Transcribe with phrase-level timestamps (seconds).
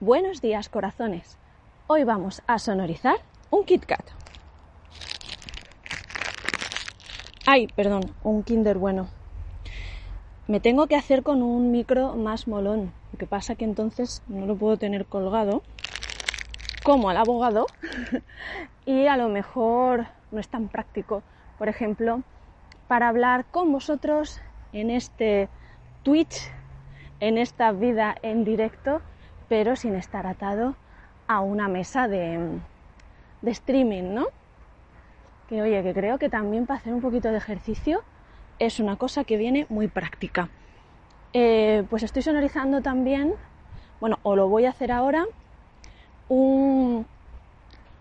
[0.00, 1.38] Buenos días, corazones.
[1.86, 3.16] Hoy vamos a sonorizar
[3.48, 4.04] un Kit Kat.
[7.46, 9.08] Ay, perdón, un Kinder bueno.
[10.48, 12.92] Me tengo que hacer con un micro más molón.
[13.10, 15.62] Lo que pasa que entonces no lo puedo tener colgado
[16.84, 17.64] como al abogado
[18.84, 21.22] y a lo mejor no es tan práctico,
[21.56, 22.20] por ejemplo,
[22.86, 24.42] para hablar con vosotros
[24.74, 25.48] en este
[26.02, 26.52] Twitch,
[27.20, 29.00] en esta vida en directo
[29.48, 30.74] pero sin estar atado
[31.28, 32.58] a una mesa de,
[33.42, 34.26] streaming, ¿no?
[35.48, 38.02] Que oye, que creo que también para hacer un poquito de ejercicio
[38.58, 40.48] es una cosa que viene muy práctica.
[41.32, 43.34] Eh, pues estoy sonorizando también,
[44.00, 45.24] bueno, o lo voy a hacer ahora,
[46.28, 47.06] un...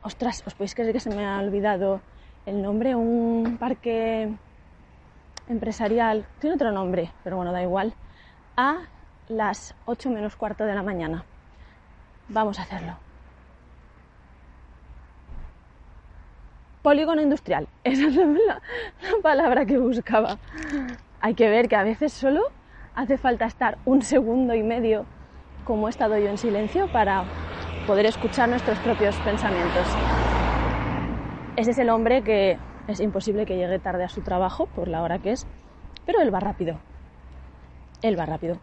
[0.02, 2.00] Ostras, os podéis creer que se me ha olvidado
[2.46, 4.32] el nombre, un parque
[5.48, 7.94] empresarial, tiene otro nombre, pero bueno, da igual,
[8.56, 8.84] a
[9.28, 11.26] las 8 menos cuarto de la mañana.
[12.30, 12.98] Vamos a hacerlo.
[16.82, 18.62] Polígono industrial, esa es la,
[19.24, 20.38] palabra que buscaba.
[21.20, 22.44] Hay que ver que a veces solo
[22.94, 25.06] hace falta estar un segundo y medio,
[25.64, 27.24] como he estado yo en silencio, para
[27.88, 29.88] poder escuchar nuestros propios pensamientos.
[31.56, 32.58] Ese es el hombre que
[32.88, 35.48] es imposible que llegue tarde a su trabajo por la hora que es,
[36.06, 36.78] pero él va rápido.
[38.02, 38.58] Él va rápido.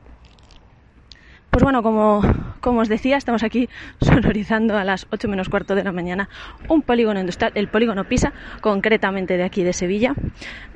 [1.51, 2.23] Pues bueno, como,
[2.65, 3.69] os decía, estamos aquí
[4.01, 6.29] sonorizando a las 8 menos cuarto de la mañana
[6.69, 10.15] un polígono industrial, el polígono Pisa, concretamente de aquí de Sevilla.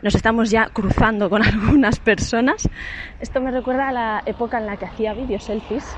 [0.02, 2.68] Nos estamos ya cruzando con algunas personas.
[3.20, 5.96] Esto me recuerda a la época en la que hacía vídeos selfies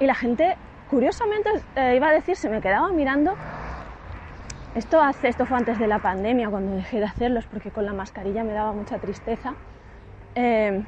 [0.00, 0.56] y la gente,
[0.88, 3.34] curiosamente, eh, iba a decir, se me quedaba mirando.
[4.74, 7.92] Esto, hace, esto fue antes de la pandemia, cuando dejé de hacerlos, porque con la
[7.92, 9.54] mascarilla me daba mucha tristeza.
[10.34, 10.84] Eh,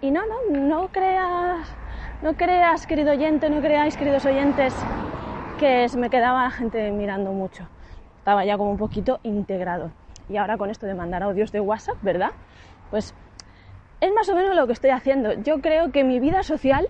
[0.00, 1.74] y no, no, no creas,
[2.22, 4.74] no creas, querido oyente, no creáis, queridos oyentes,
[5.58, 7.68] que me quedaba la gente mirando mucho.
[8.18, 9.90] Estaba ya como un poquito integrado.
[10.28, 12.30] Y ahora con esto de mandar audios de WhatsApp, ¿verdad?
[12.90, 13.14] Pues
[14.00, 15.34] es más o menos lo que estoy haciendo.
[15.34, 16.88] Yo creo que mi vida social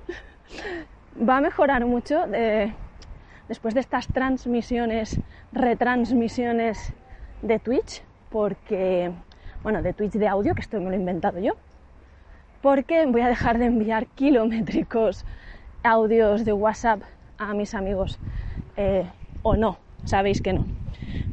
[1.28, 2.25] va a mejorar mucho
[3.48, 5.20] después de estas transmisiones,
[5.53, 6.92] retransmisiones
[7.42, 9.12] de Twitch, porque,
[9.62, 11.56] bueno, de Twitch de audio, que esto me lo he inventado yo,
[12.66, 15.25] porque voy a dejar de enviar kilométricos
[15.84, 17.00] audios de WhatsApp
[17.38, 18.19] a mis amigos
[18.77, 19.09] eh,
[19.44, 20.66] o no, sabéis que no.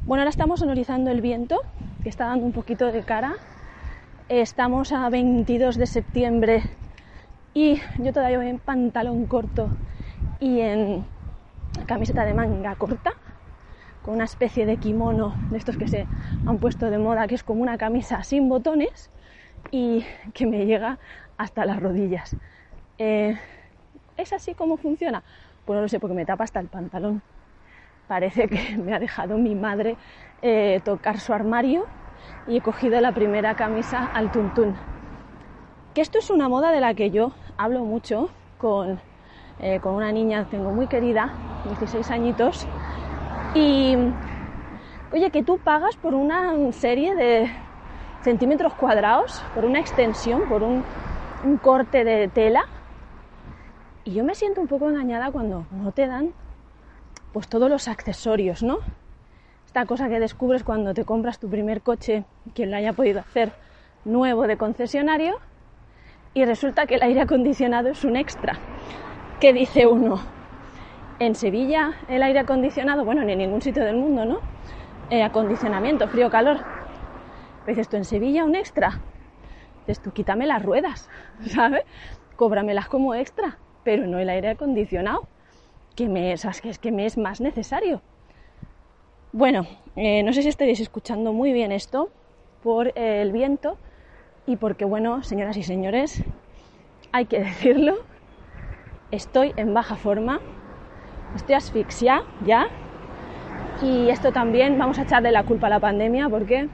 [0.06, 1.62] Bueno, ahora estamos sonorizando el viento,
[2.04, 3.34] que está dando un poquito de cara.
[4.30, 6.62] Estamos a 22 de septiembre
[7.56, 9.70] y yo todavía voy en pantalón corto
[10.40, 11.04] y en
[11.88, 13.14] camiseta de manga corta,
[14.04, 16.06] con una especie de kimono de estos que se
[16.46, 19.10] han puesto de moda, que es como una camisa sin botones
[19.72, 21.00] y que me llega
[21.38, 22.36] hasta las rodillas.
[22.98, 23.38] Eh,
[24.18, 25.24] ¿Es así como funciona?
[25.66, 27.22] Pues no lo sé, porque me tapa hasta el pantalón.
[28.08, 29.98] Parece que me ha dejado mi madre
[30.42, 31.86] eh, tocar su armario
[32.48, 34.76] y he cogido la primera camisa al tuntún.
[35.94, 39.00] Que esto es una moda de la que yo hablo mucho con,
[39.60, 41.32] eh, con una niña tengo muy querida,
[41.66, 42.68] 16 añitos,
[43.56, 43.96] y
[45.12, 47.50] oye, que tú pagas por una serie de
[48.24, 50.84] centímetros cuadrados, por una extensión, por un
[51.44, 52.66] un corte de tela.
[54.04, 56.34] Y yo me siento un poco engañada cuando no te dan
[57.32, 58.80] pues todos los accesorios, ¿no?
[59.66, 63.54] Esta cosa que descubres cuando te compras tu primer coche, quien lo haya podido hacer
[64.06, 65.40] nuevo de concesionario,
[66.36, 68.58] y resulta que el aire acondicionado es un extra.
[69.40, 70.20] ¿Qué dice uno?
[71.20, 74.40] En Sevilla el aire acondicionado, bueno, ni en ningún sitio del mundo, ¿no?
[75.10, 76.58] Eh, acondicionamiento, frío, calor.
[77.66, 79.00] Pero dices tú, en Sevilla un extra.
[79.88, 81.10] Dices tú, quítame las ruedas,
[81.48, 81.84] ¿sabes?
[82.36, 85.28] Cóbramelas como extra, pero no el aire acondicionado,
[85.96, 86.46] que me, es,
[86.82, 88.02] que me es más necesario.
[89.32, 92.10] Bueno, eh, no sé si estaréis escuchando muy bien esto
[92.64, 93.78] por el viento
[94.46, 96.24] y porque, bueno, señoras y señores,
[97.12, 97.98] hay que decirlo,
[99.12, 100.40] estoy en baja forma,
[101.36, 102.68] estoy asfixia ya
[103.82, 106.70] y esto también vamos a echarle la culpa a la pandemia porque,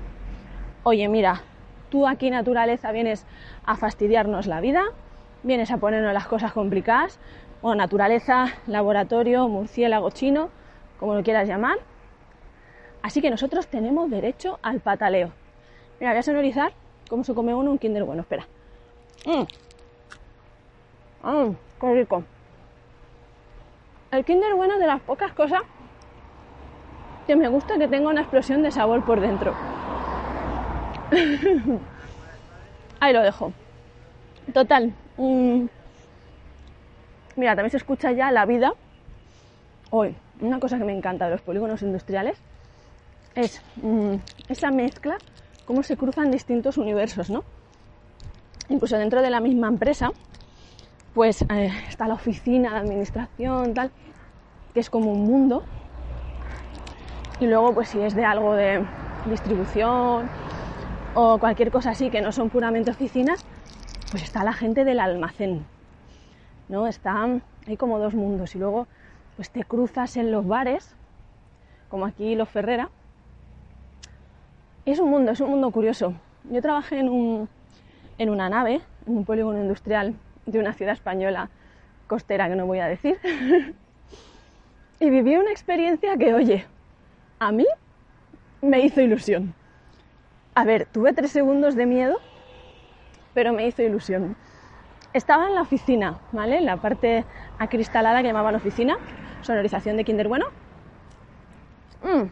[0.84, 1.42] oye, mira,
[1.90, 3.26] Tú aquí, naturaleza, vienes
[3.66, 4.84] a fastidiarnos la vida,
[5.44, 7.20] vienes a ponernos las cosas complicadas,
[7.62, 10.50] o naturaleza, laboratorio, murciélago chino,
[11.00, 11.78] como lo quieras llamar.
[13.02, 15.32] Así que nosotros tenemos derecho al pataleo.
[16.00, 16.74] Mira, voy a sonorizar
[17.10, 18.22] cómo se come uno un Kinder bueno.
[18.22, 18.48] Espera.
[19.26, 19.46] Mmm.
[21.24, 22.24] Mmm, qué rico.
[24.12, 25.62] El Kinder bueno es de las pocas cosas
[27.28, 29.54] que me gusta que tenga una explosión de sabor por dentro.
[33.00, 33.54] Ahí lo dejo.
[34.54, 34.94] Total.
[37.36, 38.74] Mira, también se escucha ya la vida.
[39.92, 42.38] Hoy, una cosa que me encanta de los polígonos industriales
[43.36, 44.16] es mm,
[44.50, 45.18] esa mezcla,
[45.66, 47.44] cómo se cruzan distintos universos, ¿no?
[48.70, 50.12] Incluso dentro de la misma empresa,
[51.14, 53.92] pues eh, está la oficina, la administración, tal,
[54.74, 55.64] que es como un mundo.
[57.40, 58.84] Y luego, pues si es de algo de
[59.26, 60.30] distribución
[61.14, 63.44] o cualquier cosa así que no son puramente oficinas,
[64.12, 65.66] pues está la gente del almacén,
[66.68, 66.88] ¿no?
[66.88, 68.88] Están, hay como dos mundos y luego
[69.36, 70.96] pues te cruzas en los bares,
[71.90, 72.90] como aquí los Ferrera.
[74.86, 76.14] es un mundo, es un mundo curioso.
[76.50, 77.50] Yo trabajé en, un,
[78.18, 80.16] en una nave, en un polígono industrial
[80.46, 81.50] de una ciudad española
[82.08, 83.18] costera que no voy a decir.
[85.00, 86.66] y viví una experiencia que, oye,
[87.40, 87.66] a mí
[88.62, 89.54] me hizo ilusión.
[90.56, 92.20] A ver, tuve tres segundos de miedo,
[93.34, 94.36] pero me hizo ilusión.
[95.14, 96.58] Estaba en la oficina, ¿vale?
[96.58, 97.26] En la parte
[97.58, 98.98] acristalada que llamaban oficina,
[99.42, 100.46] sonorización de Kinder Bueno.
[102.04, 102.30] Mm.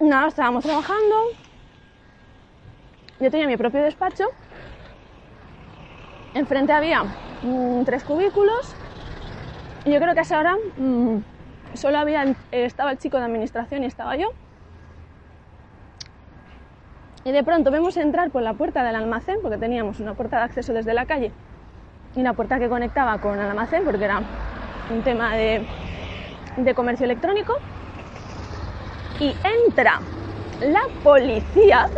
[0.00, 1.14] Nada, estábamos trabajando.
[3.20, 4.24] Yo tenía mi propio despacho.
[6.34, 7.04] Enfrente había
[7.42, 8.74] mm, tres cubículos.
[9.84, 11.18] Y yo creo que a esa hora mm,
[11.74, 14.26] solo había, estaba el chico de administración y estaba yo.
[17.24, 20.42] Y de pronto vemos entrar por la puerta del almacén, porque teníamos una puerta de
[20.44, 21.32] acceso desde la calle
[22.14, 24.20] y una puerta que conectaba con el almacén, porque era
[24.90, 25.66] un tema de,
[26.58, 27.54] de comercio electrónico.
[29.20, 29.34] Y
[29.66, 30.00] entra
[30.60, 31.88] la policía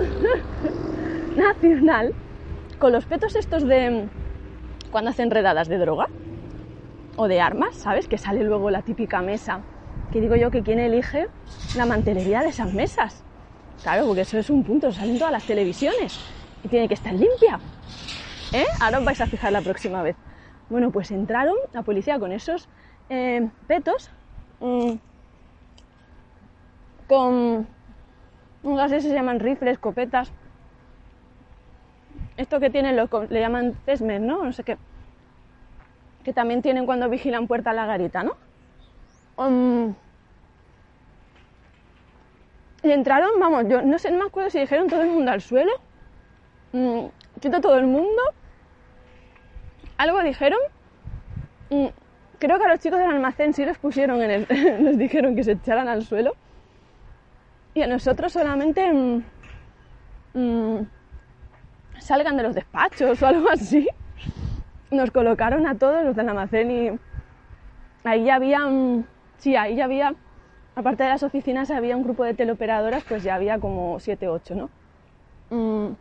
[1.37, 2.14] nacional
[2.79, 4.08] con los petos estos de
[4.93, 6.08] cuando hacen redadas de droga
[7.17, 8.06] o de armas, ¿sabes?
[8.06, 9.61] Que sale luego la típica mesa.
[10.12, 11.26] Que digo yo que quién elige
[11.75, 13.25] la mantelería de esas mesas.
[13.82, 16.19] Claro, porque eso es un punto, salen todas las televisiones
[16.64, 17.61] y tiene que estar limpia.
[18.52, 18.64] ¿Eh?
[18.81, 20.17] Ahora os vais a fijar la próxima vez.
[20.69, 22.69] Bueno, pues entraron la policía con esos
[23.08, 24.11] eh, petos,
[24.61, 24.93] mm,
[27.06, 27.67] con
[28.62, 30.32] unas se llaman rifles, escopetas.
[32.37, 34.44] Esto que tienen los, le llaman tesmes, ¿no?
[34.44, 34.76] No sé qué.
[36.25, 38.37] Que también tienen cuando vigilan puerta a la garita, ¿no?
[39.37, 39.94] Um,
[42.87, 45.41] y entraron, vamos, yo no sé, no me acuerdo si dijeron todo el mundo al
[45.41, 45.73] suelo.
[46.73, 47.06] Mm,
[47.41, 48.23] quito todo el mundo.
[49.99, 50.59] Algo dijeron.
[51.71, 51.87] Mm,
[52.38, 54.47] creo que a los chicos del almacén sí los pusieron en el.
[54.85, 56.37] les dijeron que se echaran al suelo.
[57.75, 58.93] Y a nosotros solamente.
[60.35, 60.82] Mm,
[61.99, 63.89] salgan de los despachos o algo así.
[64.93, 66.91] Nos colocaron a todos los del almacén y.
[68.05, 68.61] Ahí ya había.
[69.39, 70.15] sí, ahí ya había
[70.76, 74.34] aparte de las oficinas había un grupo de teleoperadoras, pues ya había como 7 o
[74.34, 74.70] 8, ¿no?
[75.50, 75.94] Mm,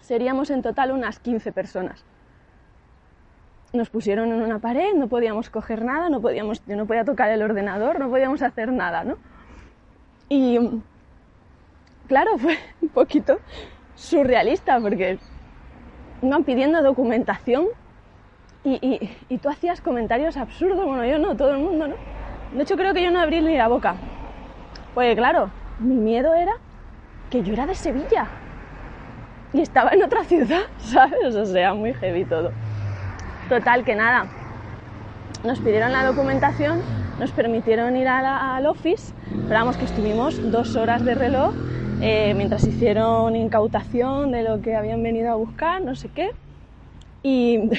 [0.00, 2.04] seríamos en total unas 15 personas.
[3.72, 7.30] Nos pusieron en una pared, no podíamos coger nada, no podíamos, yo no podía tocar
[7.30, 9.16] el ordenador, no podíamos hacer nada, ¿no?
[10.28, 10.58] Y
[12.06, 13.38] claro, fue un poquito
[13.94, 15.18] surrealista porque
[16.20, 17.66] iban pidiendo documentación
[18.62, 22.17] y, y tú hacías comentarios absurdos, bueno, yo no, todo el mundo, ¿no?
[22.52, 23.94] De hecho, creo que yo no abrí ni la boca.
[24.94, 26.52] Pues claro, mi miedo era
[27.30, 28.26] que yo era de Sevilla
[29.52, 31.34] y estaba en otra ciudad, ¿sabes?
[31.34, 32.52] O sea, muy heavy todo.
[33.48, 34.26] Total, que nada.
[35.44, 36.80] Nos pidieron la documentación,
[37.18, 39.14] nos permitieron ir al office,
[39.48, 41.54] pero que estuvimos dos horas de reloj
[42.00, 46.30] eh, mientras hicieron incautación de lo que habían venido a buscar, no sé qué.
[47.22, 47.70] Y,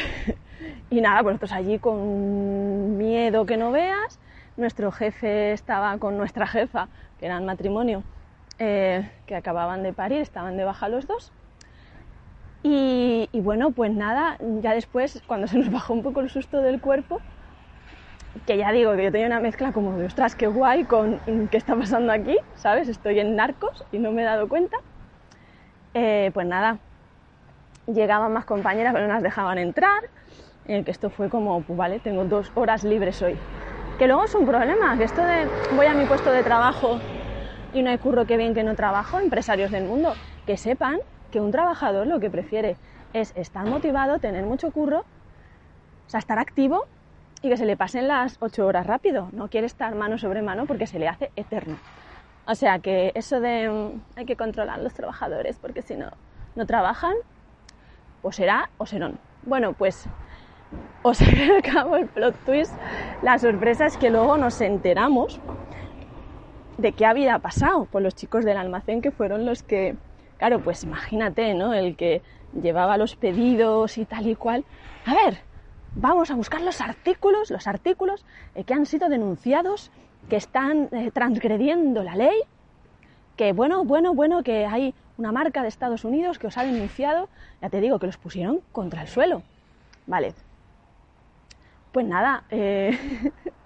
[0.89, 4.18] y nada, pues nosotros allí con miedo que no veas
[4.59, 6.87] nuestro jefe estaba con nuestra jefa,
[7.19, 8.03] que eran matrimonio,
[8.59, 11.31] eh, que acababan de parir, estaban de baja los dos.
[12.61, 16.81] Y, bueno, pues nada, ya después, cuando se nos bajó un poco el susto del
[16.81, 17.21] cuerpo,
[18.45, 21.57] que ya digo que yo tenía una mezcla como de ostras, qué guay con qué
[21.57, 22.87] está pasando aquí, ¿sabes?
[22.89, 24.77] Estoy en narcos y no me he dado cuenta.
[25.93, 26.77] Eh, pues nada,
[27.87, 30.03] llegaban más compañeras, pero no las dejaban entrar.
[30.65, 33.35] Eh, que esto fue como, pues vale, tengo dos horas libres hoy
[33.99, 36.97] que luego es un problema, que esto de voy a mi puesto de trabajo
[37.73, 40.15] y no hay curro que bien que no trabajo, empresarios del mundo,
[40.45, 40.99] que sepan
[41.31, 42.77] que un trabajador lo que prefiere
[43.13, 46.85] es estar motivado, tener mucho curro, o sea, estar activo
[47.41, 49.27] y que se le pasen las ocho horas rápido.
[49.33, 51.77] No quiere estar mano sobre mano porque se le hace eterno.
[52.47, 56.09] O sea que eso de mm, hay que controlar a los trabajadores porque si no,
[56.55, 57.13] no trabajan,
[58.21, 59.19] o será o serán.
[59.43, 60.07] Bueno, pues
[61.03, 61.21] os
[61.57, 62.73] acabo el plot twist.
[63.21, 65.39] La sorpresa es que luego nos enteramos
[66.77, 69.95] de qué había pasado por los chicos del almacén que fueron los que,
[70.37, 71.73] claro, pues imagínate, ¿no?
[71.73, 72.21] El que
[72.59, 74.65] llevaba los pedidos y tal y cual.
[75.05, 75.39] A ver,
[75.95, 79.91] vamos a buscar los artículos, los artículos eh, que han sido denunciados,
[80.29, 82.41] que están eh, transgrediendo la ley,
[83.35, 87.29] que bueno, bueno, bueno, que hay una marca de Estados Unidos que os ha denunciado,
[87.61, 89.43] ya te digo que los pusieron contra el suelo.
[90.07, 90.33] Vale.
[91.99, 92.97] Pues nada, eh,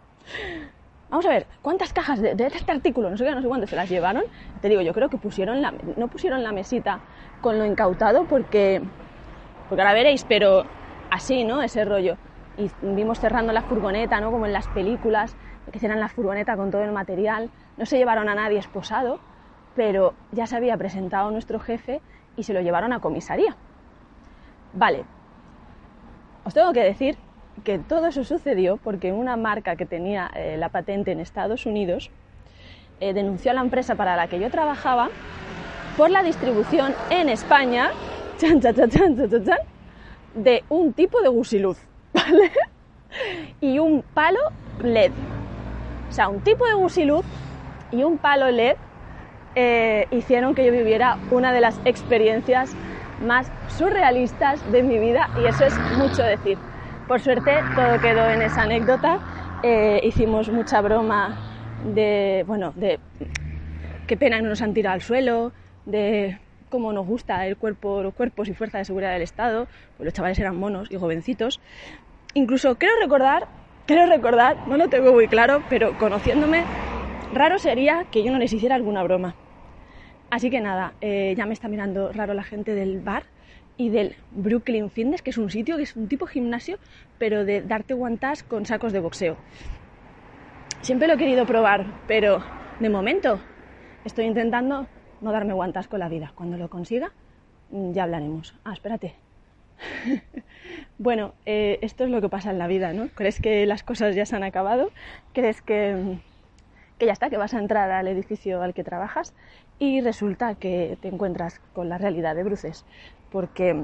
[1.11, 3.75] vamos a ver, ¿cuántas cajas de, este artículo, no sé qué, no sé cuánto, se
[3.75, 4.23] las llevaron?
[4.59, 6.99] Te digo, yo creo que pusieron la, no pusieron la mesita
[7.41, 8.81] con lo incautado porque,
[9.69, 10.63] porque ahora veréis, pero
[11.11, 11.61] así, ¿no?
[11.61, 12.17] Ese rollo.
[12.57, 14.31] Y vimos cerrando la furgoneta, ¿no?
[14.31, 15.35] Como en las películas,
[15.71, 17.51] que cierran la furgoneta con todo el material.
[17.77, 19.19] No se llevaron a nadie esposado,
[19.75, 22.01] pero ya se había presentado nuestro jefe
[22.35, 23.55] y se lo llevaron a comisaría.
[24.73, 25.03] Vale,
[26.45, 27.15] os tengo que decir
[27.63, 32.09] que todo eso sucedió porque una marca que tenía eh, la patente en Estados Unidos
[32.99, 35.09] eh, denunció a la empresa para la que yo trabajaba
[35.97, 37.91] por la distribución en España
[40.35, 41.77] de un tipo de gusiluz,
[42.13, 42.51] ¿vale?
[43.61, 44.39] Y un palo
[44.81, 45.11] LED.
[46.09, 47.25] O sea, un tipo de gusiluz
[47.91, 48.75] y un palo LED
[49.55, 52.75] eh, hicieron que yo viviera una de las experiencias
[53.23, 56.57] más surrealistas de mi vida y eso es mucho decir.
[57.07, 59.19] Por suerte todo quedó en esa anécdota.
[59.61, 61.37] Eh, hicimos mucha broma
[61.93, 62.99] de, bueno, de
[64.07, 65.51] qué pena no nos han tirado al suelo,
[65.85, 66.37] de
[66.69, 69.67] cómo nos gusta el cuerpo, los cuerpos y fuerza de seguridad del Estado,
[69.97, 71.59] pues los chavales eran monos y jovencitos.
[72.33, 73.47] Incluso creo recordar,
[73.85, 76.63] creo recordar, no lo tengo muy claro, pero conociéndome,
[77.33, 79.35] raro sería que yo no les hiciera alguna broma.
[80.31, 83.23] Así que nada, eh, ya me está mirando raro la gente del bar
[83.77, 86.77] y del Brooklyn Fitness, que es un sitio que es un tipo gimnasio,
[87.17, 89.37] pero de darte guantas con sacos de boxeo.
[90.81, 92.43] Siempre lo he querido probar, pero
[92.79, 93.39] de momento
[94.05, 94.87] estoy intentando
[95.21, 96.33] no darme guantas con la vida.
[96.35, 97.11] Cuando lo consiga,
[97.71, 98.53] mm, ya hablaremos.
[98.63, 99.15] Ah, espérate.
[100.97, 103.07] bueno, eh, esto es lo que pasa en la vida, ¿no?
[103.15, 104.91] ¿Crees que las cosas ya se han acabado?
[105.33, 106.33] ¿Crees que mm,
[106.97, 109.33] que ya está, que vas a entrar al edificio al que trabajas
[109.79, 112.85] y resulta que te encuentras con la realidad de bruces,
[113.33, 113.83] porque,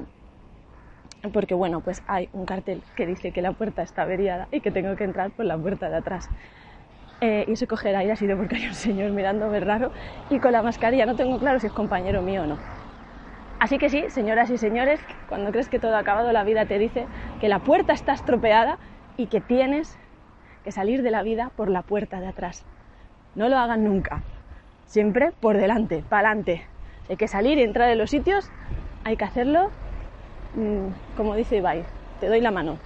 [1.32, 4.70] porque bueno, pues hay un cartel que dice que la puerta está averiada y que
[4.70, 6.30] tengo que entrar por la puerta de atrás.
[7.20, 9.90] Eh, y se coger aire ha sido porque hay un señor mirándome raro
[10.30, 12.58] y con la mascarilla no tengo claro si es compañero mío o no.
[13.58, 16.78] Así que sí, señoras y señores, cuando crees que todo ha acabado, la vida te
[16.78, 17.06] dice
[17.40, 18.78] que la puerta está estropeada
[19.18, 19.98] y que tienes
[20.64, 22.64] que salir de la vida por la puerta de atrás.
[23.34, 24.22] No lo hagan nunca.
[24.86, 26.64] Siempre por delante, para adelante.
[27.10, 28.50] hay que salir y entrar en los sitios,
[29.04, 29.70] hay que hacerlo,
[30.54, 31.84] mm, como dice Ibai,
[32.20, 32.78] te doy la mano.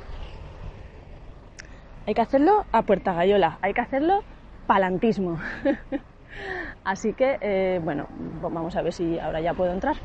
[2.07, 4.23] Hay que hacerlo a puerta gallola, hay que hacerlo
[4.67, 5.39] palantismo.
[6.85, 8.07] Así que, eh, bueno,
[8.43, 9.97] vamos a ver si ahora ya puedo entrar.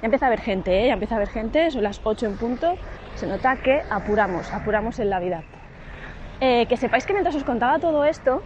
[0.00, 0.86] Ya empieza a haber gente, ¿eh?
[0.88, 2.74] ya empieza a haber gente, son las 8 en punto.
[3.14, 5.44] Se nota que apuramos, apuramos en la vida.
[6.40, 8.42] Eh, que sepáis que mientras os contaba todo esto,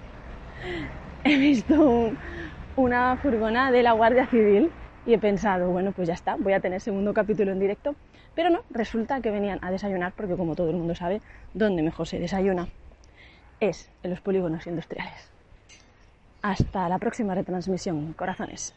[1.24, 2.10] he visto
[2.76, 4.70] una furgona de la Guardia Civil
[5.06, 7.94] y he pensado, bueno, pues ya está, voy a tener segundo capítulo en directo.
[8.34, 11.22] Pero no, resulta que venían a desayunar, porque como todo el mundo sabe,
[11.54, 12.68] ¿dónde mejor se desayuna?
[13.60, 15.30] Es en los polígonos industriales.
[16.42, 18.74] Hasta la próxima retransmisión, corazones.